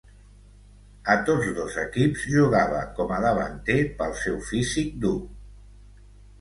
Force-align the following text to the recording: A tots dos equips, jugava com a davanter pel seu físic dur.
A 1.15 1.17
tots 1.27 1.51
dos 1.57 1.75
equips, 1.83 2.25
jugava 2.37 2.81
com 3.01 3.15
a 3.19 3.21
davanter 3.27 3.79
pel 4.03 4.19
seu 4.25 4.43
físic 4.51 4.93
dur. 5.07 5.17